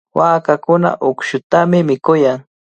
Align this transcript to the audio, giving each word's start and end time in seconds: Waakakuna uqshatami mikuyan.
Waakakuna 0.17 0.89
uqshatami 1.09 1.79
mikuyan. 1.87 2.39